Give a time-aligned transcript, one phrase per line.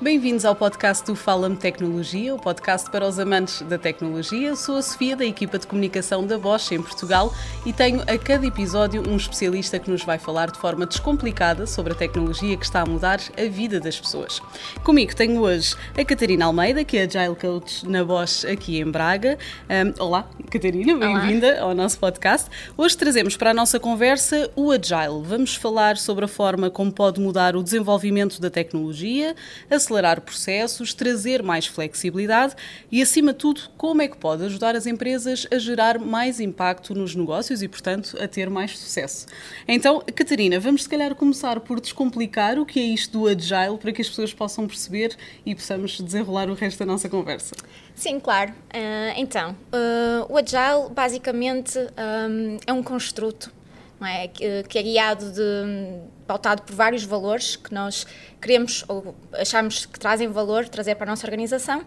[0.00, 4.54] Bem-vindos ao podcast do Fala-me Tecnologia, o podcast para os amantes da tecnologia.
[4.54, 7.34] Sou a Sofia, da equipa de comunicação da Bosch em Portugal
[7.66, 11.94] e tenho a cada episódio um especialista que nos vai falar de forma descomplicada sobre
[11.94, 14.40] a tecnologia que está a mudar a vida das pessoas.
[14.84, 19.36] Comigo tenho hoje a Catarina Almeida, que é Agile Coach na Bosch aqui em Braga.
[19.68, 22.48] Um, olá, Catarina, bem-vinda ao nosso podcast.
[22.76, 25.24] Hoje trazemos para a nossa conversa o Agile.
[25.24, 29.34] Vamos falar sobre a forma como pode mudar o desenvolvimento da tecnologia,
[29.68, 32.54] a acelerar processos, trazer mais flexibilidade
[32.92, 36.94] e, acima de tudo, como é que pode ajudar as empresas a gerar mais impacto
[36.94, 39.26] nos negócios e, portanto, a ter mais sucesso.
[39.66, 43.92] Então, Catarina, vamos se calhar começar por descomplicar o que é isto do Agile para
[43.92, 47.54] que as pessoas possam perceber e possamos desenrolar o resto da nossa conversa.
[47.94, 48.52] Sim, claro.
[48.52, 53.57] Uh, então, uh, o Agile basicamente um, é um construto
[54.06, 54.28] é?
[54.28, 58.06] que, que é guiado de, pautado por vários valores que nós
[58.40, 61.84] queremos ou achamos que trazem valor trazer para a nossa organização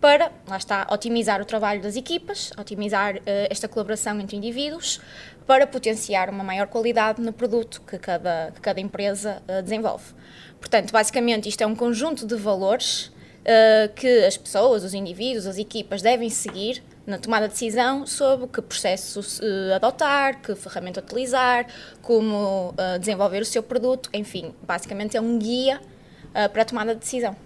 [0.00, 4.98] para, lá está, otimizar o trabalho das equipas, otimizar uh, esta colaboração entre indivíduos,
[5.46, 10.14] para potenciar uma maior qualidade no produto que cada, que cada empresa uh, desenvolve.
[10.58, 15.58] Portanto, basicamente, isto é um conjunto de valores uh, que as pessoas, os indivíduos, as
[15.58, 21.66] equipas devem seguir na tomada de decisão sobre que processo uh, adotar, que ferramenta utilizar,
[22.00, 25.80] como uh, desenvolver o seu produto, enfim, basicamente é um guia
[26.28, 27.36] uh, para a tomada de decisão.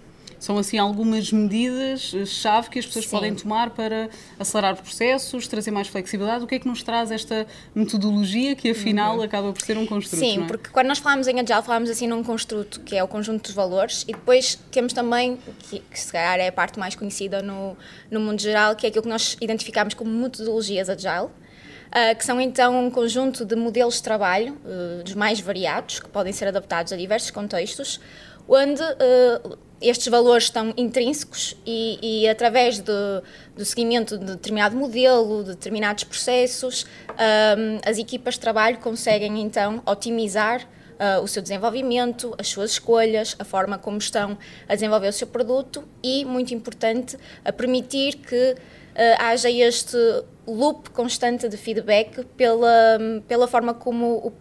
[0.45, 3.11] São assim algumas medidas-chave que as pessoas Sim.
[3.11, 6.43] podem tomar para acelerar processos, trazer mais flexibilidade.
[6.43, 9.23] O que é que nos traz esta metodologia que afinal uhum.
[9.23, 10.23] acaba por ser um construto?
[10.23, 10.45] Sim, é?
[10.45, 13.53] porque quando nós falamos em Agile, falamos assim num construto que é o conjunto dos
[13.53, 17.75] valores e depois temos também, que, que se calhar é a parte mais conhecida no,
[18.11, 21.31] no mundo geral, que é aquilo que nós identificamos como metodologias Agile.
[21.87, 26.09] Uh, que são então um conjunto de modelos de trabalho, uh, dos mais variados, que
[26.09, 28.01] podem ser adaptados a diversos contextos,
[28.47, 35.49] onde uh, estes valores estão intrínsecos e, e através do seguimento de determinado modelo, de
[35.49, 42.47] determinados processos, um, as equipas de trabalho conseguem então otimizar uh, o seu desenvolvimento, as
[42.47, 47.51] suas escolhas, a forma como estão a desenvolver o seu produto e, muito importante, a
[47.51, 48.57] permitir que uh,
[49.19, 49.97] haja este
[50.47, 54.33] loop constante de feedback pela, pela forma como o,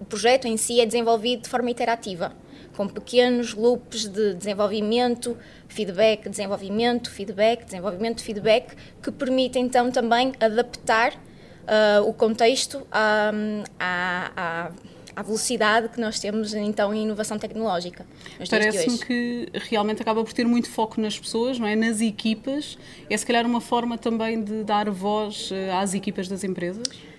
[0.00, 2.41] o projeto em si é desenvolvido de forma iterativa
[2.76, 5.36] com pequenos loops de desenvolvimento,
[5.68, 13.32] feedback, desenvolvimento, feedback, desenvolvimento, feedback, que permitem então também adaptar uh, o contexto à,
[13.78, 14.70] à,
[15.14, 18.06] à, velocidade que nós temos então em inovação tecnológica.
[18.48, 21.76] Parece-me que realmente acaba por ter muito foco nas pessoas, não é?
[21.76, 22.78] nas equipas.
[23.08, 27.11] É se calhar uma forma também de dar voz uh, às equipas das empresas?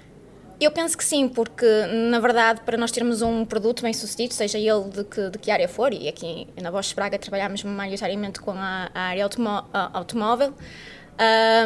[0.64, 1.66] Eu penso que sim, porque
[2.10, 5.52] na verdade para nós termos um produto bem sucedido, seja ele de que, de que
[5.52, 10.54] área for, e aqui na Bosch Braga trabalhamos maioritariamente com a, a área automó automóvel,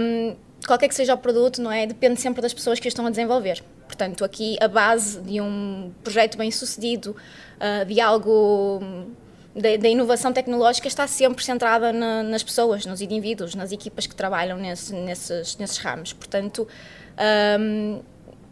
[0.02, 0.36] um,
[0.66, 3.12] qualquer que seja o produto, não é, depende sempre das pessoas que o estão a
[3.12, 3.64] desenvolver.
[3.86, 7.16] Portanto, aqui a base de um projeto bem sucedido,
[7.58, 8.82] uh, de algo
[9.56, 14.58] da, inovação tecnológica está sempre centrada na, nas pessoas, nos indivíduos, nas equipas que trabalham
[14.58, 16.14] nesse, nesses, nesses ramos.
[16.14, 16.68] Portanto,
[17.60, 18.02] um,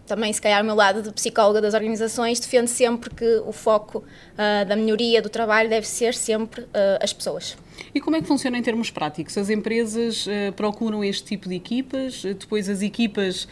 [0.05, 3.99] também, se calhar, o meu lado de psicóloga das organizações, defende sempre que o foco
[3.99, 7.57] uh, da melhoria do trabalho deve ser sempre uh, as pessoas.
[7.93, 9.37] E como é que funciona em termos práticos?
[9.37, 13.47] As empresas uh, procuram este tipo de equipas, depois as equipas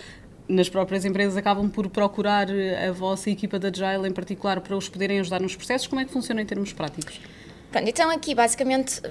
[0.47, 4.89] nas próprias empresas acabam por procurar a vossa equipa da Agile em particular para os
[4.89, 5.87] poderem ajudar nos processos.
[5.87, 7.19] Como é que funciona em termos práticos?
[7.73, 9.01] Pronto, então aqui basicamente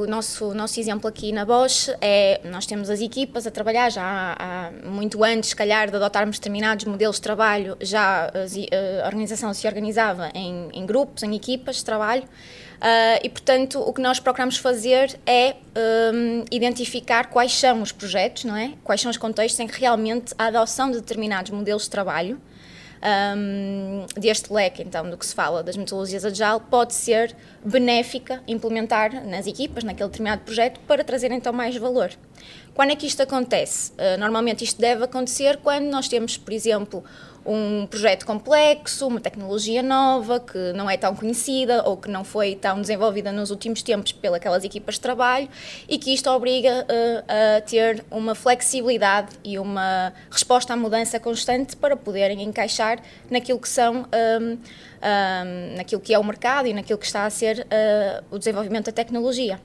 [0.00, 4.00] o nosso, nosso exemplo aqui na Bosch é nós temos as equipas a trabalhar já
[4.04, 9.06] há, há muito antes, se calhar, de adotarmos determinados modelos de trabalho, já a, a
[9.06, 12.22] organização se organizava em, em, grupos, em equipas de trabalho.
[12.22, 15.56] Uh, e, portanto, o que nós procuramos fazer é
[16.14, 18.74] um, identificar quais são os projetos, não é?
[18.84, 22.40] Quais são os contextos em que realmente a adoção de determinados modelos de trabalho
[23.02, 29.26] um, deste leque, então, do que se fala das metodologias Agile, pode ser benéfica implementar
[29.26, 32.10] nas equipas, naquele determinado projeto, para trazer então mais valor.
[32.74, 33.92] Quando é que isto acontece?
[33.92, 37.04] Uh, normalmente isto deve acontecer quando nós temos, por exemplo,
[37.44, 42.54] um projeto complexo, uma tecnologia nova que não é tão conhecida ou que não foi
[42.54, 45.48] tão desenvolvida nos últimos tempos pelas equipas de trabalho
[45.88, 51.76] e que isto obriga uh, a ter uma flexibilidade e uma resposta à mudança constante
[51.76, 56.98] para poderem encaixar naquilo que são um, um, naquilo que é o mercado e naquilo
[56.98, 59.60] que está a ser uh, o desenvolvimento da tecnologia.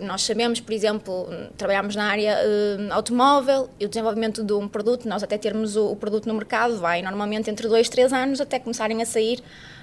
[0.00, 5.06] Nós sabemos, por exemplo, trabalhamos na área uh, automóvel e o desenvolvimento de um produto,
[5.08, 8.58] nós até termos o, o, produto no mercado, vai normalmente entre dois, três anos até
[8.58, 9.42] começarem a sair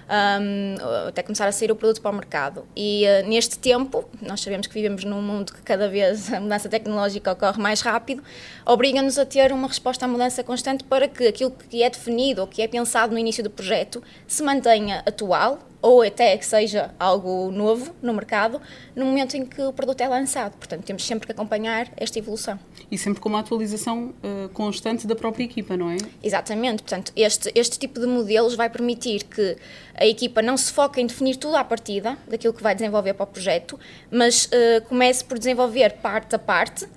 [0.10, 0.76] um,
[1.08, 2.66] até começar a sair o produto para o mercado.
[2.76, 6.68] E uh, neste tempo, nós sabemos que vivemos num mundo que cada vez a mudança
[6.68, 8.24] tecnológica ocorre mais rápido,
[8.66, 12.48] obriga-nos a ter uma resposta à mudança constante para que aquilo que é definido ou
[12.48, 17.52] que é pensado no início do projeto se mantenha atual ou até que seja algo
[17.52, 18.62] novo no mercado,
[18.96, 20.56] no momento em que o produto é lançado.
[20.58, 22.60] Portanto, temos sempre que acompanhar esta evolução.
[22.92, 25.98] E sempre com uma atualização uh, constante da própria equipa, não é?
[26.22, 26.84] Exatamente.
[26.84, 29.58] Portanto, este, este tipo de modelos vai permitir que
[29.96, 33.24] a equipa não se foque em definir tudo à partida daquilo que vai desenvolver para
[33.24, 33.80] o projeto,
[34.12, 36.88] mas uh, comece por desenvolver parte a parte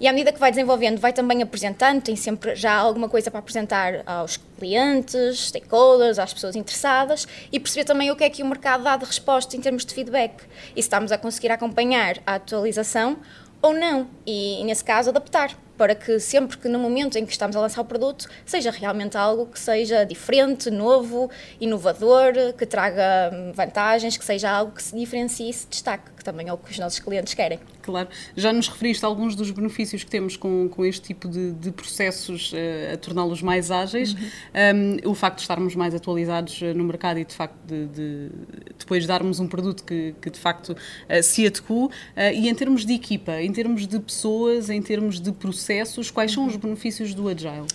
[0.00, 3.40] e à medida que vai desenvolvendo, vai também apresentando, tem sempre já alguma coisa para
[3.40, 8.46] apresentar aos clientes, stakeholders, às pessoas interessadas e perceber também o que é que o
[8.46, 10.42] mercado dá de resposta em termos de feedback.
[10.76, 13.18] E se estamos a conseguir acompanhar a atualização
[13.60, 17.54] ou não, e nesse caso adaptar para que sempre que no momento em que estamos
[17.54, 21.30] a lançar o produto seja realmente algo que seja diferente, novo,
[21.60, 26.48] inovador, que traga vantagens, que seja algo que se diferencie e se destaque, que também
[26.48, 27.60] é o que os nossos clientes querem.
[27.80, 28.08] Claro.
[28.36, 31.70] Já nos referiste a alguns dos benefícios que temos com, com este tipo de, de
[31.70, 34.12] processos uh, a torná-los mais ágeis.
[34.12, 34.98] Uhum.
[35.04, 38.30] Um, o facto de estarmos mais atualizados uh, no mercado e de facto de, de
[38.78, 41.88] depois darmos um produto que, que de facto uh, se adequa.
[42.34, 45.67] e em termos de equipa, em termos de pessoas, em termos de processos,
[46.10, 46.60] quais são os uhum.
[46.60, 47.66] benefícios do Agile?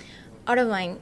[0.46, 0.98] Ora bem,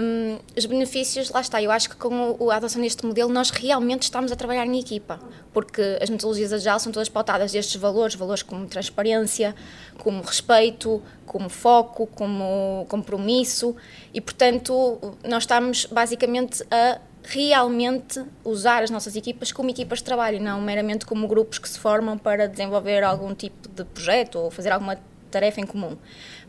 [0.00, 4.02] um, os benefícios, lá está, eu acho que com a adoção deste modelo nós realmente
[4.02, 5.18] estamos a trabalhar em equipa,
[5.52, 9.52] porque as metodologias Agile são todas pautadas destes valores, valores como transparência,
[9.98, 13.74] como respeito, como foco, como compromisso,
[14.12, 20.40] e portanto nós estamos basicamente a realmente usar as nossas equipas como equipas de trabalho
[20.40, 24.70] não meramente como grupos que se formam para desenvolver algum tipo de projeto ou fazer
[24.70, 24.96] alguma
[25.34, 25.96] tarefa em comum.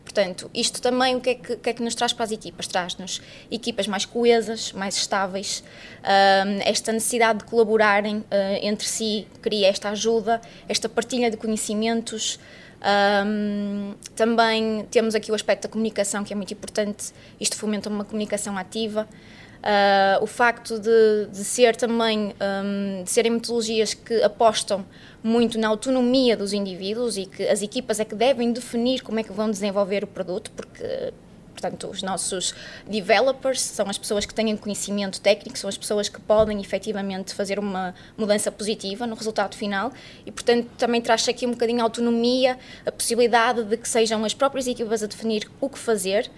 [0.02, 2.66] Portanto, isto também o que é que, que, é que nos traz para as equipas?
[2.66, 5.64] Traz-nos equipas mais coesas, mais estáveis,
[6.02, 8.24] uh, esta necessidade de colaborarem uh,
[8.62, 12.38] entre si cria esta ajuda, esta partilha de conhecimentos.
[12.86, 18.04] Um, também temos aqui o aspecto da comunicação, que é muito importante, isto fomenta uma
[18.04, 19.08] comunicação ativa.
[19.56, 24.84] Uh, o facto de, de ser também, um, de serem metodologias que apostam
[25.22, 29.24] muito na autonomia dos indivíduos e que as equipas é que devem definir como é
[29.24, 31.12] que vão desenvolver o produto, porque
[31.56, 32.54] portanto, os nossos
[32.86, 37.58] developers são as pessoas que têm conhecimento técnico, são as pessoas que podem efetivamente fazer
[37.58, 39.90] uma mudança positiva no resultado final
[40.24, 44.34] e, portanto, também traz aqui um bocadinho a autonomia, a possibilidade de que sejam as
[44.34, 46.30] próprias equipas a definir o que fazer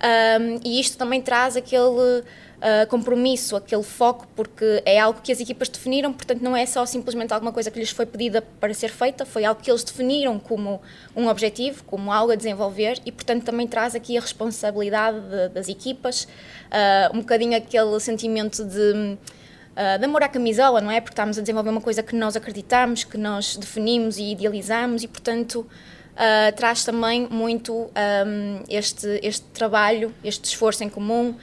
[0.00, 2.20] um, e isto também traz aquele
[2.60, 6.86] uh, compromisso, aquele foco, porque é algo que as equipas definiram, portanto não é só
[6.86, 10.38] simplesmente alguma coisa que lhes foi pedida para ser feita, foi algo que eles definiram
[10.38, 10.80] como
[11.14, 15.68] um objetivo, como algo a desenvolver e portanto também traz aqui a responsabilidade de, das
[15.68, 19.18] equipas, uh, um bocadinho aquele sentimento de
[19.70, 21.00] Uh, de amor à camisola, não é?
[21.00, 25.08] Porque estamos a desenvolver uma coisa que nós acreditamos, que nós definimos e idealizamos e,
[25.08, 25.64] portanto,
[26.20, 27.90] uh, traz também muito um,
[28.68, 31.34] este, este trabalho, este esforço em comum,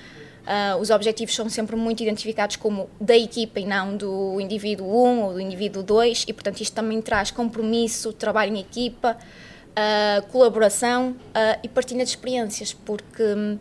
[0.47, 5.21] Uh, os objetivos são sempre muito identificados como da equipa e não do indivíduo 1
[5.23, 11.17] ou do indivíduo 2, e portanto isto também traz compromisso, trabalho em equipa, uh, colaboração
[11.61, 13.59] e partilha de experiências, porque um,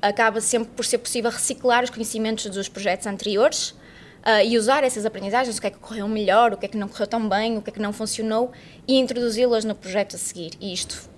[0.00, 3.74] acaba sempre por ser possível reciclar os conhecimentos dos projetos anteriores.
[4.44, 6.88] E usar essas aprendizagens, o que é que correu melhor, o que é que não
[6.88, 8.52] correu tão bem, o que é que não funcionou,
[8.86, 10.52] e introduzi-las no projeto a seguir.
[10.60, 11.10] E isto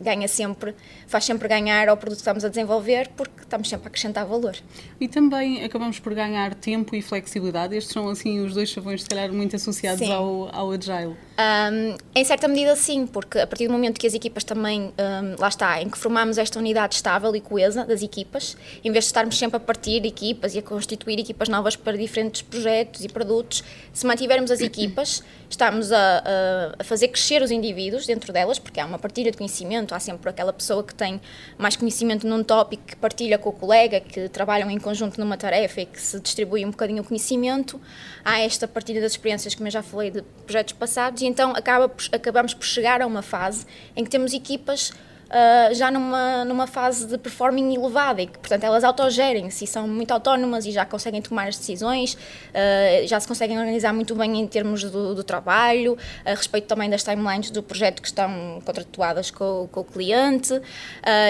[0.00, 0.74] ganha sempre,
[1.06, 4.56] faz sempre ganhar ao produto que estamos a desenvolver, porque estamos sempre a acrescentar valor.
[5.00, 7.76] E também acabamos por ganhar tempo e flexibilidade.
[7.76, 11.16] Estes são, assim, os dois chavões, se calhar, muito associados ao, ao Agile.
[11.38, 15.40] Um, em certa medida, sim, porque a partir do momento que as equipas também, um,
[15.40, 19.10] lá está, em que formamos esta unidade estável e coesa das equipas, em vez de
[19.10, 23.62] estarmos sempre a partir equipas e a constituir equipas novas para diferentes projetos e produtos,
[23.92, 28.84] se mantivermos as equipas, estamos a, a, fazer crescer os indivíduos dentro delas, porque há
[28.84, 31.20] uma partilha de conhecimento há sempre aquela pessoa que tem
[31.56, 35.82] mais conhecimento num tópico que partilha com o colega, que trabalham em conjunto numa tarefa
[35.82, 37.80] e que se distribui um bocadinho o conhecimento.
[38.24, 42.54] Há esta partilha das experiências, como eu já falei, de projetos passados, então acaba, acabamos
[42.54, 44.92] por chegar a uma fase em que temos equipas
[45.28, 49.86] uh, já numa, numa fase de performing elevada e que, portanto, elas autogerem-se e são
[49.86, 54.38] muito autónomas e já conseguem tomar as decisões, uh, já se conseguem organizar muito bem
[54.38, 59.30] em termos do, do trabalho, a respeito também das timelines do projeto que estão contratuadas
[59.30, 60.62] com, com o cliente uh,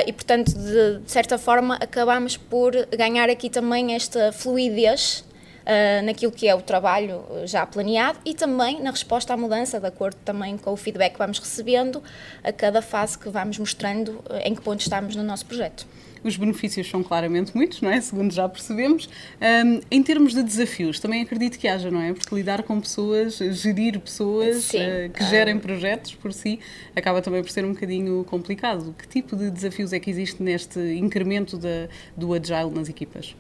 [0.07, 5.25] e, portanto, de, de certa forma, acabamos por ganhar aqui também esta fluidez
[5.69, 9.87] uh, naquilo que é o trabalho já planeado e também na resposta à mudança, de
[9.87, 12.03] acordo também com o feedback que vamos recebendo
[12.43, 15.87] a cada fase que vamos mostrando em que ponto estamos no nosso projeto.
[16.23, 18.01] Os benefícios são claramente muitos, não é?
[18.01, 19.09] Segundo já percebemos.
[19.41, 22.13] Um, em termos de desafios, também acredito que haja, não é?
[22.13, 26.59] Porque lidar com pessoas, gerir pessoas uh, que gerem projetos por si,
[26.95, 28.95] acaba também por ser um bocadinho complicado.
[28.99, 33.35] Que tipo de desafios é que existe neste incremento da, do Agile nas equipas?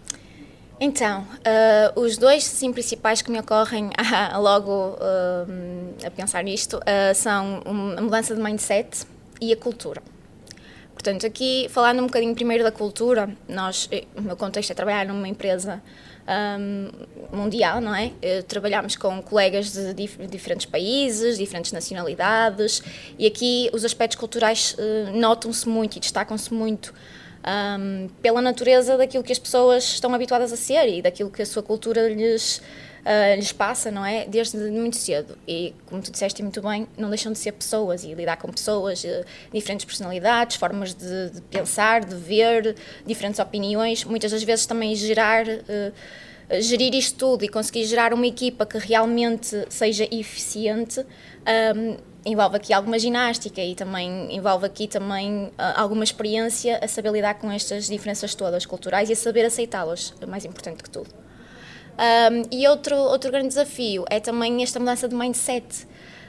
[0.80, 3.90] Então, uh, os dois sim, principais que me ocorrem
[4.38, 7.62] logo uh, a pensar nisto uh, são
[7.96, 9.04] a mudança de mindset
[9.40, 10.00] e a cultura.
[10.92, 15.28] Portanto, aqui falando um bocadinho primeiro da cultura, nós, o meu contexto é trabalhar numa
[15.28, 15.80] empresa
[16.58, 16.90] um,
[17.36, 18.10] mundial, não é?
[18.48, 22.82] Trabalhamos com colegas de dif diferentes países, diferentes nacionalidades
[23.16, 24.76] e aqui os aspectos culturais
[25.14, 26.92] notam-se muito e destacam-se muito
[27.46, 31.46] um, pela natureza daquilo que as pessoas estão habituadas a ser e daquilo que a
[31.46, 32.60] sua cultura lhes
[33.08, 34.26] uh, lhes passa, não é?
[34.26, 35.36] Desde muito cedo.
[35.46, 39.02] E, como tu disseste muito bem, não deixam de ser pessoas e lidar com pessoas,
[39.04, 42.76] uh, diferentes personalidades, formas de, de, pensar, de ver,
[43.06, 45.46] diferentes opiniões, muitas das vezes também gerar.
[45.46, 45.92] Uh,
[46.60, 52.72] gerir isto tudo e conseguir gerar uma equipa que realmente seja eficiente um, envolve aqui
[52.72, 57.86] alguma ginástica e também envolve aqui também uh, alguma experiência a saber lidar com estas
[57.86, 61.10] diferenças todas culturais e a saber aceitá-las, é mais importante que tudo.
[61.98, 65.86] Um, e outro, outro grande desafio é também esta mudança de mindset.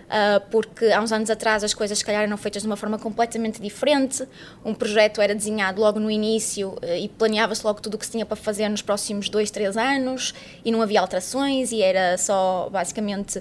[0.09, 2.97] Uh, porque há uns anos atrás as coisas se calhar eram feitas de uma forma
[2.97, 4.27] completamente diferente.
[4.65, 8.13] Um projeto era desenhado logo no início uh, e planeava-se logo tudo o que se
[8.13, 10.33] tinha para fazer nos próximos dois, três anos
[10.65, 13.39] e não havia alterações e era só basicamente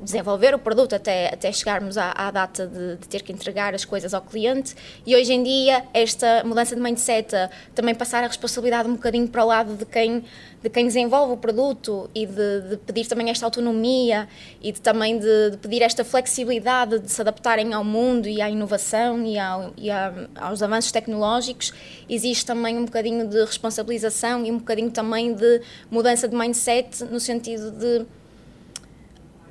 [0.00, 3.84] desenvolver o produto até, até chegarmos à, à data de, de, ter que entregar as
[3.84, 4.74] coisas ao cliente.
[5.06, 7.34] E hoje em dia, esta mudança de mindset,
[7.74, 10.24] também passar a responsabilidade um bocadinho para o lado de quem,
[10.64, 14.26] de quem desenvolve o produto e de, de pedir também esta autonomia
[14.62, 18.48] e de, também de, de, pedir esta flexibilidade de se adaptarem ao mundo e à
[18.48, 21.74] inovação e, ao, e à, aos avanços tecnológicos,
[22.08, 27.20] existe também um bocadinho de responsabilização e um bocadinho também de mudança de mindset no
[27.20, 28.06] sentido de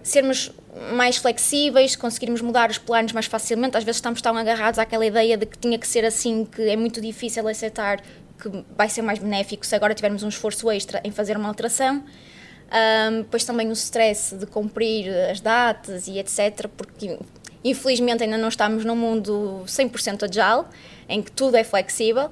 [0.01, 0.51] sermos
[0.95, 3.77] mais flexíveis, conseguirmos mudar os planos mais facilmente.
[3.77, 6.75] Às vezes estamos tão agarrados àquela ideia de que tinha que ser assim, que é
[6.75, 8.01] muito difícil aceitar
[8.39, 12.03] que vai ser mais benéfico se agora tivermos um esforço extra em fazer uma alteração.
[12.73, 17.19] Um, depois também o stress de cumprir as datas e etc, porque
[17.63, 20.67] infelizmente ainda não estamos num mundo 100% agile,
[21.07, 22.31] em que tudo é flexível,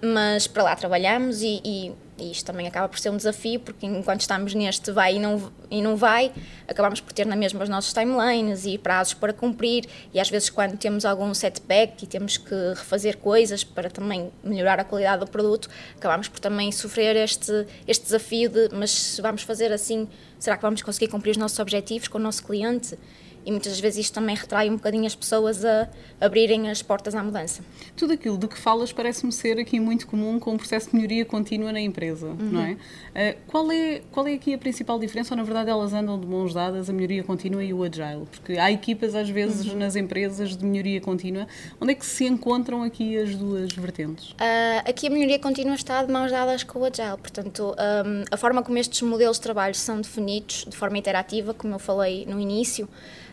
[0.00, 3.84] mas para lá trabalhamos e, e e isto também acaba por ser um desafio, porque
[3.84, 6.32] enquanto estamos neste vai e não, e não vai,
[6.68, 10.48] acabamos por ter na mesma os nossos timelines e prazos para cumprir, e às vezes
[10.48, 15.30] quando temos algum setback e temos que refazer coisas para também melhorar a qualidade do
[15.30, 20.56] produto, acabamos por também sofrer este, este desafio de, mas se vamos fazer assim, será
[20.56, 22.96] que vamos conseguir cumprir os nossos objetivos com o nosso cliente?
[23.44, 25.88] E muitas vezes isto também retrai um bocadinho as pessoas a
[26.20, 27.62] abrirem as portas à mudança.
[27.96, 31.24] Tudo aquilo de que falas parece-me ser aqui muito comum com o processo de melhoria
[31.24, 32.36] contínua na empresa, uhum.
[32.38, 32.72] não é?
[32.72, 34.02] Uh, qual é?
[34.10, 36.92] Qual é aqui a principal diferença ou na verdade elas andam de mãos dadas, a
[36.92, 38.26] melhoria contínua e o agile?
[38.30, 39.78] Porque há equipas às vezes uhum.
[39.78, 41.46] nas empresas de melhoria contínua,
[41.80, 44.30] onde é que se encontram aqui as duas vertentes?
[44.32, 48.36] Uh, aqui a melhoria contínua está de mãos dadas com o agile, portanto um, a
[48.36, 52.38] forma como estes modelos de trabalho são definidos de forma interativa, como eu falei no
[52.38, 52.88] início,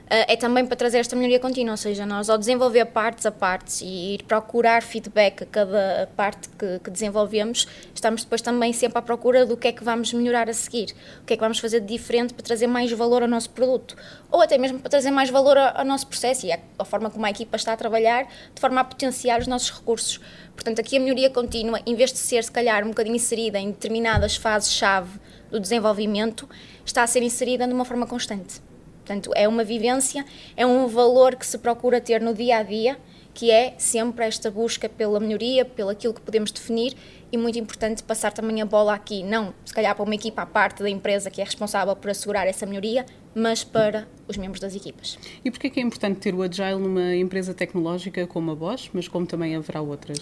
[0.10, 3.82] é também para trazer esta melhoria contínua, ou seja, nós ao desenvolver partes a partes
[3.82, 9.01] e ir procurar feedback a cada parte que, que, desenvolvemos, estamos depois também sempre à
[9.04, 11.82] procura do que é que vamos melhorar a seguir, o que é que vamos fazer
[11.82, 13.96] de diferente para trazer mais valor ao nosso produto,
[14.32, 17.30] ou até mesmo para trazer mais valor ao, nosso processo e a forma como a
[17.30, 20.20] equipa está a trabalhar, de forma a potenciar os nossos recursos.
[20.56, 23.70] Portanto, aqui a melhoria contínua, em vez de ser, se calhar, um bocadinho inserida em
[23.70, 25.20] determinadas fases-chave
[25.51, 26.50] do desenvolvimento,
[26.84, 28.69] está a ser inserida de uma forma constante.
[29.10, 30.24] Portanto, é uma vivência,
[30.56, 32.96] é um valor que se procura ter no dia a dia,
[33.34, 36.94] que é sempre esta busca pela melhoria, pelo aquilo que podemos definir
[37.32, 40.46] e muito importante passar também a bola aqui, não se calhar para uma equipa à
[40.46, 44.75] parte da empresa que é responsável por assegurar essa melhoria, mas para os membros das
[44.75, 45.18] equipas.
[45.44, 48.92] E porquê é que é importante ter o Agile numa empresa tecnológica como a Bosch,
[48.94, 50.20] mas como também haverá outras?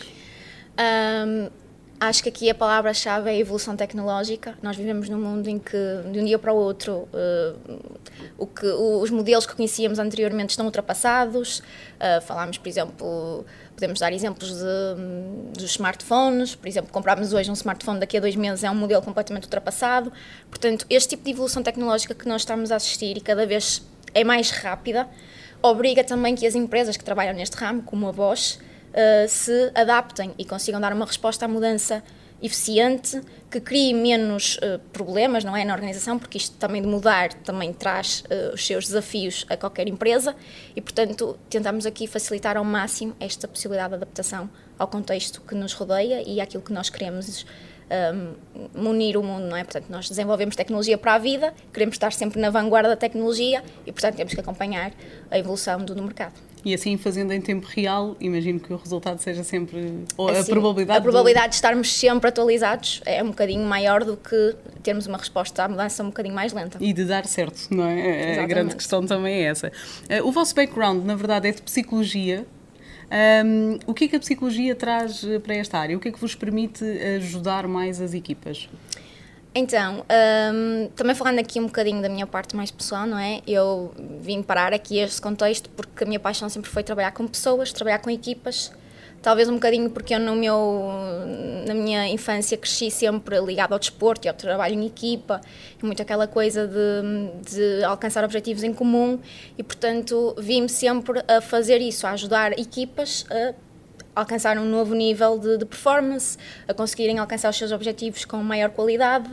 [0.80, 1.50] Um,
[2.00, 4.56] Acho que aqui a palavra-chave é a evolução tecnológica.
[4.62, 5.78] Nós vivemos num mundo em que,
[6.12, 7.80] de um dia para o outro, uh,
[8.38, 11.60] o que, os modelos que conhecíamos anteriormente estão ultrapassados.
[11.60, 16.54] Uh, falámos, por exemplo, podemos dar exemplos de, dos smartphones.
[16.54, 20.14] Por exemplo, comprarmos hoje um smartphone daqui a dois meses é um modelo completamente ultrapassado.
[20.52, 23.82] Portanto, este tipo de evolução tecnológica que nós estamos a assistir e cada vez
[24.14, 25.08] é mais rápida,
[25.64, 30.34] obriga também que as empresas que trabalham neste ramo, como a Bosch, uh, se adaptem
[30.38, 32.04] e consigam dar uma resposta à mudança
[32.42, 37.34] eficiente, que crie menos uh, problemas, não é, na organização, porque isto também de mudar
[37.34, 40.36] também traz uh, os seus desafios a qualquer empresa
[40.76, 45.74] e, portanto, tentamos aqui facilitar ao máximo esta possibilidade de adaptação ao contexto que nos
[45.74, 47.46] rodeia e àquilo que nós queremos
[47.90, 49.64] um, munir o mundo, não é?
[49.64, 53.92] Portanto, nós desenvolvemos tecnologia para a vida, queremos estar sempre na vanguarda da tecnologia e,
[53.92, 54.92] portanto, temos que acompanhar
[55.32, 56.47] a evolução do mercado.
[56.66, 60.04] E assim, fazendo em tempo real, imagino que o resultado seja sempre.
[60.18, 61.00] Ou assim, a probabilidade.
[61.00, 61.50] A probabilidade de...
[61.52, 66.04] de estarmos sempre atualizados é um bocadinho maior do que termos uma resposta à mudança
[66.04, 66.78] um bocadinho mais lenta.
[66.82, 68.00] E de dar certo, não é?
[68.00, 68.40] Exatamente.
[68.40, 69.72] A grande questão também é essa.
[70.10, 72.46] Eh, o vosso background, na verdade, é de psicologia.
[73.46, 75.96] Um, o que é que a psicologia traz eh, para esta área?
[75.96, 76.84] O que é que vos permite
[77.18, 78.68] ajudar mais as equipas?
[79.58, 80.06] Então,
[80.54, 83.42] um, também falando aqui um bocadinho da minha parte mais pessoal, não é?
[83.48, 87.74] Eu vim parar aqui este contexto porque a minha paixão sempre foi trabalhar com pessoas,
[87.74, 88.72] trabalhar com equipas.
[89.20, 90.92] Talvez um bocadinho porque eu no meu,
[91.68, 95.42] na minha infância cresci sempre ligado ao desporto e ao trabalho em equipa,
[95.82, 99.18] e muito aquela coisa de, de alcançar objetivos em comum
[99.58, 103.56] e, portanto, vim-me sempre a fazer isso, a ajudar equipas a
[104.18, 108.72] alcançar um novo nível de, de, performance, a conseguirem alcançar os seus objetivos com maior
[108.72, 109.30] qualidade,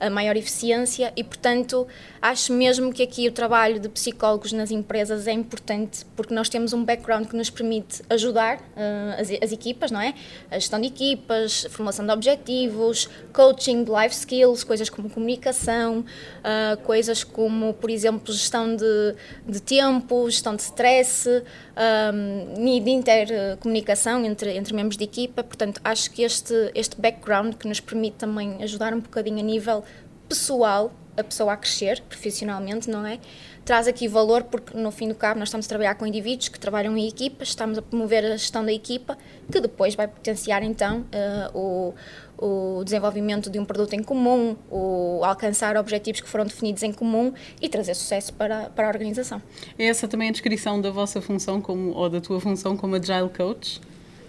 [0.00, 1.86] a maior eficiência e, portanto,
[2.20, 6.72] acho mesmo que aqui o trabalho de psicólogos nas empresas é importante porque nós temos
[6.72, 10.14] um background que nos permite ajudar uh, as, as, equipas, não é?
[10.50, 16.76] A gestão de equipas, formulação de objetivos, coaching de life skills, coisas como comunicação, uh,
[16.82, 19.14] coisas como, por exemplo, gestão de,
[19.46, 21.28] de tempo, gestão de stress,
[21.76, 25.42] um, e de intercomunicação entre, entre membros de equipa.
[25.42, 29.84] Portanto, acho que este, este background que nos permite também ajudar um bocadinho a nível
[30.28, 33.18] pessoal, a pessoa a crescer profissionalmente, não é?
[33.64, 36.58] Traz aqui valor porque, no fim do cabo, nós estamos a trabalhar com indivíduos que
[36.58, 39.16] trabalham em equipas, estamos a promover a gestão da equipa,
[39.50, 41.94] que depois vai potenciar, então, uh, o
[42.38, 47.32] o desenvolvimento de um produto em comum, o alcançar objetivos que foram definidos em comum
[47.60, 49.40] e trazer sucesso para, para a organização.
[49.78, 53.30] É essa também a descrição da vossa função como, ou da tua função como Agile
[53.34, 53.80] Coach?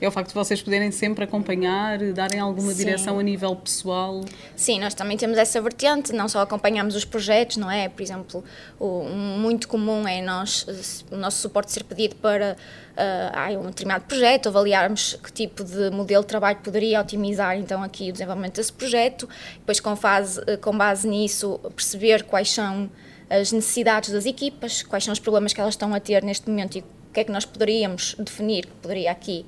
[0.02, 2.86] É o facto de vocês poderem sempre acompanhar, darem alguma Sim.
[2.86, 4.26] direção a nível pessoal?
[4.56, 7.88] Sim, nós também temos essa vertente, não só acompanhamos os projetos, não é?
[7.88, 8.44] Por exemplo,
[8.78, 12.58] o, muito comum é nós, o nosso suporte ser pedido para
[12.96, 18.10] uh, um determinado projeto, avaliarmos que tipo de modelo de trabalho poderia otimizar então aqui
[18.10, 22.90] o desenvolvimento desse projeto, depois com, fase, com base nisso perceber quais são
[23.30, 26.78] as necessidades das equipas, quais são os problemas que elas estão a ter neste momento
[26.78, 29.46] e o que é que nós poderíamos definir que poderia aqui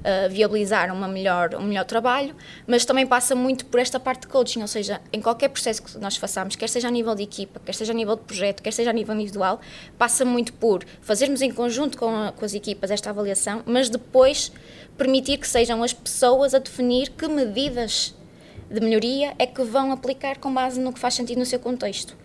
[0.00, 2.34] uh, viabilizar uma melhor, um melhor trabalho,
[2.66, 5.98] mas também passa muito por esta parte de coaching, ou seja, em qualquer processo que
[5.98, 8.72] nós façamos, quer seja a nível de equipa, quer seja a nível de projeto, quer
[8.72, 9.60] seja a nível individual,
[9.98, 14.52] passa muito por fazermos em conjunto com, a, com as equipas esta avaliação, mas depois
[14.96, 18.14] permitir que sejam as pessoas a definir que medidas
[18.70, 22.16] de melhoria é que vão aplicar com base no que faz sentido no seu contexto.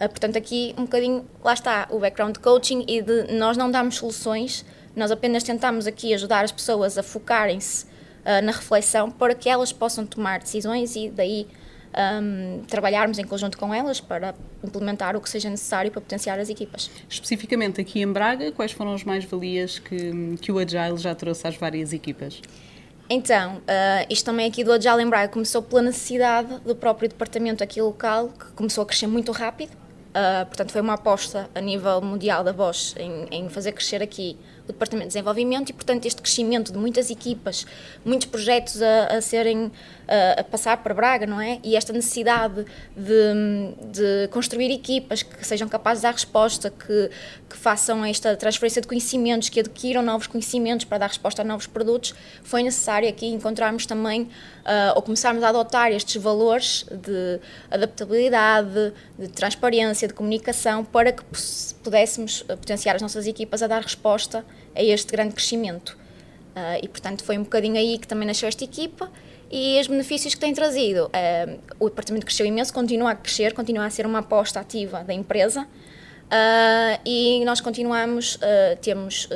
[0.00, 3.70] Uh, portanto, aqui um bocadinho, lá está, o background de coaching e de nós não
[3.70, 9.34] darmos soluções nós apenas tentamos aqui ajudar as pessoas a focarem-se uh, na reflexão para
[9.34, 11.46] que elas possam tomar decisões e daí
[11.92, 16.48] um, trabalharmos em conjunto com elas para implementar o que seja necessário para potenciar as
[16.48, 16.90] equipas.
[17.08, 21.56] Especificamente aqui em Braga, quais foram as mais-valias que, que o Agile já trouxe às
[21.56, 22.40] várias equipas?
[23.10, 27.62] Então, uh, isto também aqui do Agile em Braga começou pela necessidade do próprio departamento
[27.62, 29.72] aqui local, que começou a crescer muito rápido.
[29.72, 34.38] Uh, portanto, foi uma aposta a nível mundial da Bosch em, em fazer crescer aqui
[34.64, 37.66] o Departamento de Desenvolvimento e, portanto, este crescimento de muitas equipas,
[38.04, 39.70] muitos projetos a, a serem
[40.38, 41.58] a, passar para Braga, não é?
[41.64, 42.64] E esta necessidade
[42.96, 47.10] de, de, construir equipas que sejam capazes de dar resposta, que,
[47.48, 51.66] que façam esta transferência de conhecimentos, que adquiram novos conhecimentos para dar resposta a novos
[51.66, 58.92] produtos, foi necessário aqui encontrarmos também, uh, ou começarmos a adotar estes valores de adaptabilidade,
[59.18, 61.22] de transparência, de comunicação, para que
[61.82, 64.44] pudéssemos potenciar as nossas equipas a dar resposta
[64.74, 65.96] a este grande crescimento.
[66.54, 69.10] Uh, e, portanto, foi um bocadinho aí que também nasceu esta equipa
[69.50, 71.06] e os benefícios que tem trazido.
[71.06, 75.14] Uh, o departamento cresceu imenso, continua a crescer, continua a ser uma aposta ativa da
[75.14, 78.38] empresa uh, e nós continuamos,
[78.80, 79.28] temos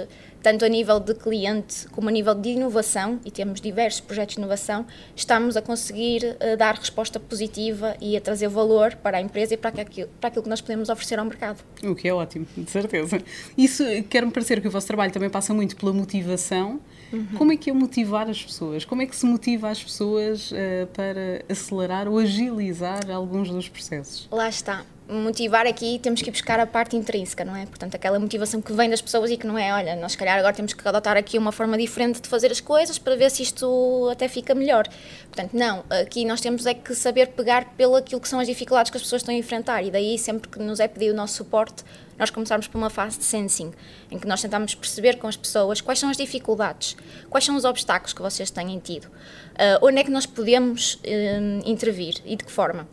[0.46, 4.40] tanto a nível de cliente como a nível de inovação, e temos diversos projetos de
[4.40, 9.54] inovação, estamos a conseguir uh, dar resposta positiva e a trazer valor para a empresa
[9.54, 11.64] e para aquilo, para aquilo que nós podemos oferecer ao mercado.
[11.82, 13.20] O que é ótimo, de certeza.
[13.58, 16.80] Isso quer-me parecer que o vosso trabalho também passa muito pela motivação.
[17.12, 17.26] Uhum.
[17.36, 18.84] Como é que é motivar as pessoas?
[18.84, 24.28] Como é que se motiva as pessoas uh, para acelerar ou agilizar alguns dos processos?
[24.30, 27.64] Lá está motivar aqui temos que ir buscar a parte intrínseca, não é?
[27.66, 30.38] Portanto, aquela motivação que vem das pessoas e que não é, olha, nós se calhar
[30.38, 33.42] agora temos que adotar aqui uma forma diferente de fazer as coisas para ver se
[33.42, 34.88] isto até fica melhor.
[35.30, 38.90] Portanto, não, aqui nós temos é que saber pegar pelo aquilo que são as dificuldades
[38.90, 41.34] que as pessoas estão a enfrentar e daí sempre que nos é pedido o nosso
[41.34, 41.84] suporte,
[42.18, 43.72] nós começarmos por uma fase de sensing,
[44.10, 46.96] em que nós tentamos perceber com as pessoas quais são as dificuldades,
[47.28, 51.68] quais são os obstáculos que vocês têm tido, uh, onde é que nós podemos uh,
[51.68, 52.86] intervir e de que forma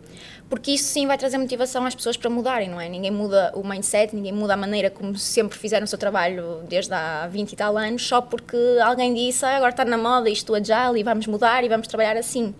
[0.53, 2.87] porque isso sim vai trazer motivação às pessoas para mudarem, não é?
[2.87, 6.93] Ninguém muda o mindset, ninguém muda a maneira como sempre fizeram o seu trabalho desde
[6.93, 10.53] há 20 e tal anos, só porque alguém disse ah, agora está na moda isto
[10.53, 12.53] agile e vamos mudar e vamos trabalhar assim.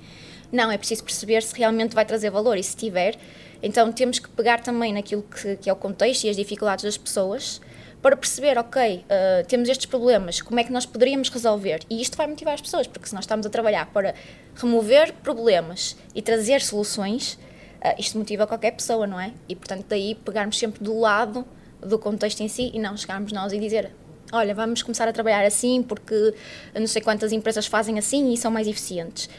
[0.51, 3.15] Não, é preciso perceber se realmente vai trazer valor e se tiver,
[3.63, 6.97] então temos que pegar também naquilo que, que é o contexto e as dificuldades das
[6.97, 7.59] pessoas
[8.01, 11.79] para perceber, ok, uh, temos estes problemas, como é que nós poderíamos resolver?
[11.89, 14.13] E isto vai motivar as pessoas, porque se nós estamos a trabalhar para
[14.55, 17.39] remover problemas e trazer soluções,
[17.83, 19.33] Uh, isto motiva qualquer pessoa, não é?
[19.49, 21.45] E portanto, daí pegarmos sempre do lado
[21.81, 23.91] do contexto em si e não chegarmos nós e dizer
[24.31, 26.33] olha, vamos começar a trabalhar assim porque
[26.73, 29.29] não sei quantas empresas fazem assim e são mais eficientes.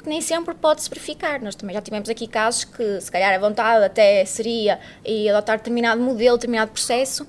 [0.00, 1.42] Porque nem sempre pode-se verificar.
[1.42, 5.58] Nós também já tivemos aqui casos que, se calhar, a vontade até seria e adotar
[5.58, 7.26] determinado modelo, determinado processo,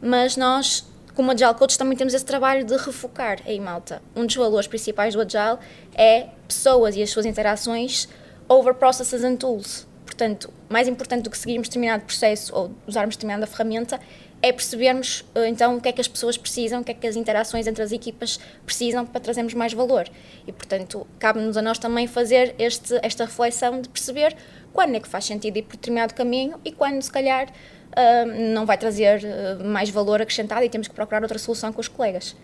[0.00, 3.40] mas nós, como Agile Coach, também temos esse trabalho de refocar.
[3.44, 5.58] Aí, malta, um dos valores principais do Agile
[5.96, 8.08] é pessoas e as suas interações
[8.48, 9.84] over processes and tools.
[10.06, 13.98] Portanto, mais importante do que seguirmos determinado processo ou usarmos determinada ferramenta
[14.42, 17.06] é percebermos eh, então o que é que as pessoas precisam, o que é que
[17.06, 20.08] as interações entre as equipas precisam para trazermos mais valor.
[20.46, 24.36] E, portanto, cabe-nos a nós também fazer este, esta reflexão de perceber
[24.72, 28.66] quando é que faz sentido ir por determinado caminho e quando, se calhar, uh, não
[28.66, 32.34] vai trazer uh, mais valor acrescentado e temos que procurar outra solução com os colegas.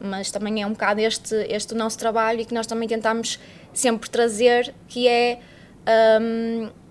[0.00, 3.38] Mas também é um bocado este, este nosso trabalho e que nós também tentamos
[3.74, 5.38] sempre trazer, que é.
[6.20, 6.81] Um,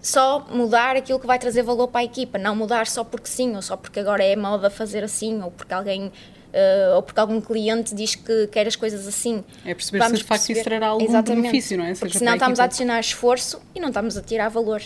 [0.00, 3.54] só mudar aquilo que vai trazer valor para a equipa, não mudar só porque sim,
[3.54, 6.10] ou só porque agora é moda fazer assim, ou porque alguém
[6.50, 9.44] Uh, ou porque algum cliente diz que quer as coisas assim.
[9.64, 11.94] É perceber Vamos se de facto perceber, isso trará algum exatamente, benefício, não é?
[11.94, 14.82] Seja porque senão estamos a adicionar esforço e não estamos a tirar valor.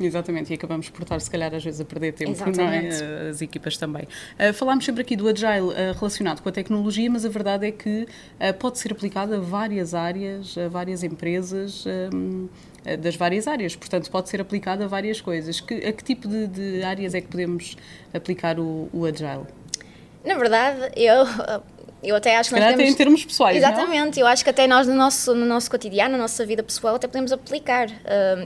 [0.00, 3.02] Exatamente, e acabamos por estar, se calhar, às vezes a perder tempo, Exatamente.
[3.02, 3.28] não é?
[3.28, 4.04] As equipas também.
[4.04, 7.70] Uh, falámos sempre aqui do Agile uh, relacionado com a tecnologia, mas a verdade é
[7.70, 11.84] que uh, pode ser aplicado a várias áreas, a várias empresas.
[12.12, 12.48] Um,
[12.98, 15.60] das várias áreas, portanto pode ser aplicado a várias coisas.
[15.60, 17.76] Que, a que tipo de, de áreas é que podemos
[18.12, 19.46] aplicar o, o Agile?
[20.24, 21.24] Na verdade, eu
[22.02, 24.26] eu até acho que nós em termos pessoais, Exatamente, não?
[24.26, 27.06] eu acho que até nós no nosso, no nosso cotidiano, na nossa vida pessoal, até
[27.06, 27.88] podemos aplicar.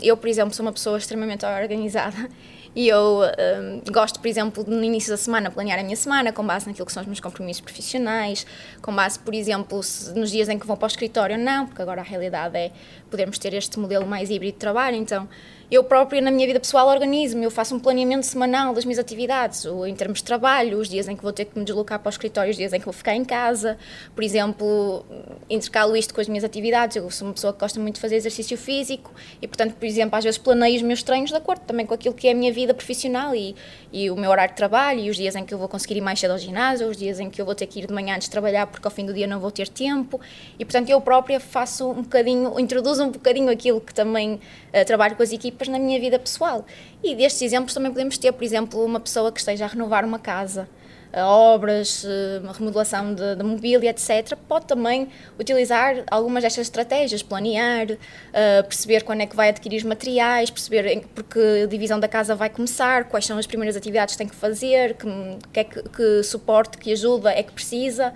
[0.01, 2.29] eu, por exemplo, sou uma pessoa extremamente organizada
[2.79, 3.23] e eu
[3.91, 6.93] gosto, por exemplo, no início da semana planear a minha semana com base naquilo que
[6.93, 8.47] são os meus compromissos profissionais,
[8.81, 11.83] com base, por exemplo, se, nos dias em que vou para o escritório, não, porque
[11.83, 12.71] agora a realidade é
[13.11, 15.29] podermos ter este modelo mais híbrido de trabalho, então
[15.70, 17.44] eu própria, na minha vida pessoal, organizo-me.
[17.44, 21.14] Eu faço um planeamento semanal das minhas atividades, em termos de trabalho, os dias em
[21.14, 23.14] que vou ter que me deslocar para o escritório, os dias em que vou ficar
[23.14, 23.76] em casa.
[24.14, 25.04] Por exemplo,
[25.50, 26.96] intercalo isto com as minhas atividades.
[26.96, 30.16] Eu sou uma pessoa que gosta muito de fazer exercício físico e, portanto, por exemplo,
[30.16, 32.52] às vezes planeio os meus treinos de acordo também com aquilo que é a minha
[32.52, 33.54] vida profissional e,
[33.92, 36.00] e o meu horário de trabalho, e os dias em que eu vou conseguir ir
[36.00, 38.14] mais cedo ao ginásio, os dias em que eu vou ter que ir de manhã
[38.14, 40.18] antes de trabalhar porque ao fim do dia não vou ter tempo.
[40.59, 45.14] E, portanto, eu própria faço um bocadinho, introduzo um bocadinho aquilo que também uh, trabalho
[45.14, 46.64] com as equipas na minha vida pessoal.
[47.03, 50.18] E destes exemplos também podemos ter, por exemplo, uma pessoa que esteja a renovar uma
[50.18, 50.68] casa,
[51.12, 55.09] uh, obras, uh, remodelação de, de mobília, etc., pode também
[55.40, 57.87] utilizar algumas destas estratégias, planear,
[58.68, 62.51] perceber quando é que vai adquirir os materiais, perceber porque a divisão da casa vai
[62.51, 65.07] começar, quais são as primeiras atividades que tem que fazer, que,
[65.53, 68.12] que, é que, que suporte, que ajuda é que precisa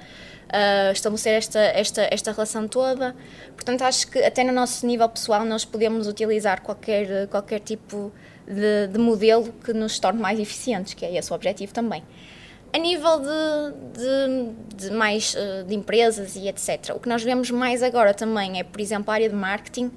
[0.52, 3.16] uh, estabelecer esta, esta, esta relação toda.
[3.54, 8.12] Portanto, acho que até no nosso nível pessoal nós podemos utilizar qualquer, qualquer tipo
[8.46, 12.02] de, de modelo que nos torne mais eficientes, que é esse o objetivo também.
[12.74, 17.50] A nível de, de, de, mais uh, de empresas e etc., o que nós vemos
[17.50, 19.90] mais agora também é, por exemplo, a área de marketing,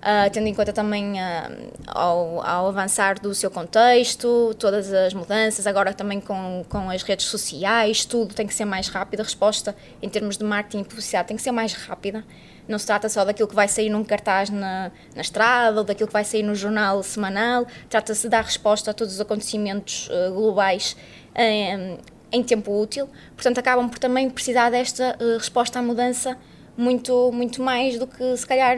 [0.00, 5.66] uh, tendo em conta também uh, ao, ao, avançar do seu contexto, todas as mudanças,
[5.66, 9.76] agora também com, com as redes sociais, tudo tem que ser mais rápido, a resposta
[10.02, 12.24] em termos de marketing e publicidade tem que ser mais rápida.
[12.68, 16.06] Não se trata só daquilo que vai sair num cartaz na, na estrada ou daquilo
[16.06, 20.32] que vai sair no jornal semanal, trata-se de dar resposta a todos os acontecimentos uh,
[20.32, 20.96] globais
[21.34, 21.98] em,
[22.30, 26.36] em tempo útil, portanto acabam por também precisar desta resposta à mudança
[26.76, 28.76] muito, muito mais do que se calhar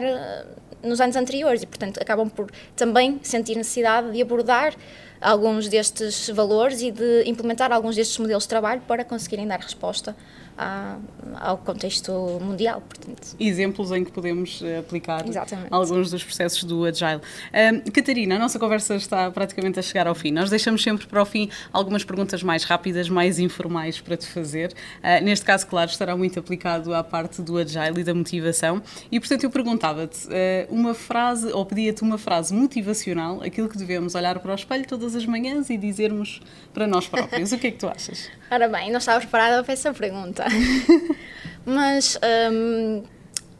[0.83, 4.75] nos anos anteriores e, portanto, acabam por também sentir necessidade de abordar
[5.21, 10.15] alguns destes valores e de implementar alguns destes modelos de trabalho para conseguirem dar resposta
[10.57, 10.97] à,
[11.39, 12.11] ao contexto
[12.41, 12.81] mundial.
[12.81, 13.35] Portanto.
[13.39, 15.67] Exemplos em que podemos eh, aplicar Exatamente.
[15.71, 17.21] alguns dos processos do Agile.
[17.53, 20.31] Um, Catarina, a nossa conversa está praticamente a chegar ao fim.
[20.31, 24.73] Nós deixamos sempre para o fim algumas perguntas mais rápidas, mais informais para te fazer.
[24.99, 28.81] Uh, neste caso, claro, estará muito aplicado à parte do Agile e da motivação.
[29.11, 30.31] E, portanto, eu perguntava-te uh,
[30.69, 35.15] uma frase, ou pedia-te uma frase motivacional, aquilo que devemos olhar para o espelho todas
[35.15, 36.41] as manhãs e dizermos
[36.73, 37.51] para nós próprios.
[37.51, 38.29] o que é que tu achas?
[38.51, 40.42] Ora bem, não estava preparada para essa pergunta.
[41.65, 42.19] Mas
[42.51, 43.03] um,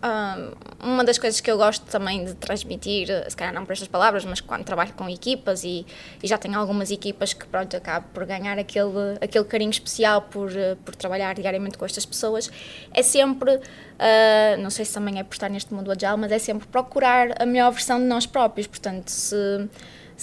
[0.04, 3.88] um, uma das coisas que eu gosto também de transmitir, se calhar não por estas
[3.88, 5.86] palavras, mas quando trabalho com equipas e,
[6.22, 10.52] e já tenho algumas equipas que pronto, acabo por ganhar aquele, aquele carinho especial por,
[10.84, 12.52] por trabalhar diariamente com estas pessoas,
[12.94, 16.40] é sempre, uh, não sei se também é por estar neste mundo agile, mas é
[16.40, 18.68] sempre procurar a melhor versão de nós próprios.
[18.68, 19.70] Portanto, se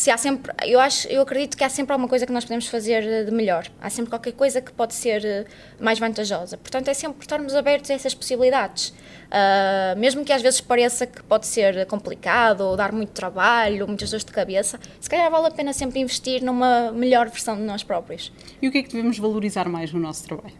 [0.01, 2.67] se há sempre, eu acho, eu acredito que há sempre alguma coisa que nós podemos
[2.67, 3.67] fazer eh, de melhor.
[3.79, 5.45] Há sempre qualquer coisa que pode ser eh,
[5.79, 6.57] mais vantajosa.
[6.57, 8.95] Portanto, é sempre estarmos abertos a essas possibilidades.
[9.29, 14.09] Uh, mesmo que às vezes pareça que pode ser complicado ou dar muito trabalho, muitas
[14.09, 17.83] dores de cabeça, se calhar vale a pena sempre investir numa melhor versão de nós
[17.83, 18.33] próprios.
[18.63, 20.55] E o que é que devemos valorizar mais no nosso trabalho?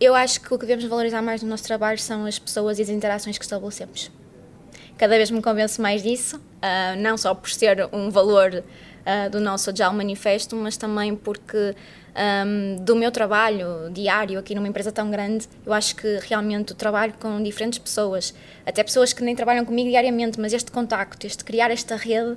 [0.00, 2.82] Eu acho que o que devemos valorizar mais no nosso trabalho são as pessoas e
[2.82, 4.10] as interações que estabelecemos
[5.00, 9.40] cada vez me convenço mais disso, uh, não só por ser um valor uh, do
[9.40, 11.74] nosso Agile Manifesto, mas também porque
[12.46, 16.74] um, do meu trabalho diário aqui numa empresa tão grande, eu acho que realmente o
[16.74, 18.34] trabalho com diferentes pessoas,
[18.66, 22.36] até pessoas que nem trabalham comigo diariamente, mas este contacto, este criar esta rede,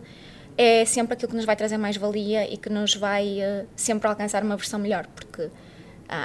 [0.58, 4.08] é sempre aquilo que nos vai trazer mais valia e que nos vai uh, sempre
[4.08, 5.50] alcançar uma versão melhor, porque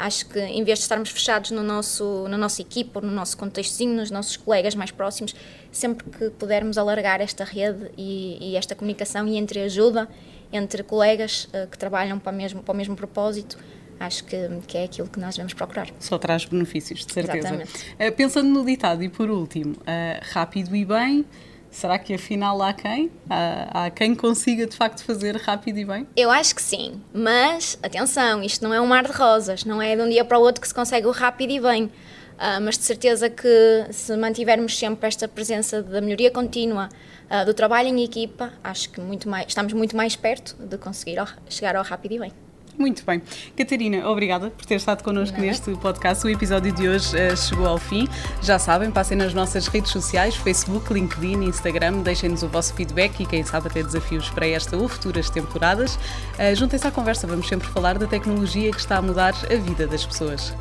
[0.02, 3.94] acho que em vez de estarmos fechados no nosso, na nossa equipa, no nosso contextozinho,
[3.94, 5.34] nos nossos colegas mais próximos,
[5.72, 10.08] sempre que pudermos alargar esta rede e, e esta comunicação e entre ajuda
[10.52, 13.58] entre colegas uh, que trabalham para o mesmo, para o mesmo propósito,
[14.00, 15.88] acho que, que, é aquilo que nós devemos procurar.
[15.98, 17.38] Só traz benefícios, de certeza.
[17.38, 17.94] Exatamente.
[17.94, 21.24] Uh, pensando no ditado e por último, uh, rápido e bem,
[21.70, 23.10] Será que afinal há quem?
[23.28, 26.06] Há, há, quem consiga de facto fazer rápido e bem?
[26.16, 29.94] Eu acho que sim, mas atenção, isto não é um mar de rosas, não é
[29.94, 31.84] de um dia para o outro que se consegue o rápido e bem.
[31.84, 36.88] Uh, mas de certeza que se mantivermos sempre esta presença da melhoria contínua,
[37.28, 41.18] uh, do trabalho em equipa, acho que muito mais, estamos muito mais perto de conseguir
[41.18, 42.47] ao, chegar ao rápido e bem.
[42.78, 43.20] Muito bem.
[43.56, 46.24] Catarina, obrigada por ter estado connosco neste podcast.
[46.24, 48.08] O episódio de hoje uh, chegou ao fim.
[48.40, 53.26] Já sabem, passem nas nossas redes sociais, Facebook, LinkedIn, Instagram, deixem-nos o vosso feedback e
[53.26, 55.96] quem sabe até desafios para esta ou futuras temporadas.
[56.38, 59.84] Uh, Juntem-se à conversa, vamos sempre falar da tecnologia que está a mudar a vida
[59.88, 60.54] das pessoas.